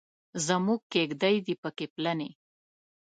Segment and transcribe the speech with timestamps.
[0.45, 2.29] زموږ کیږدۍ دې پکې پلنې.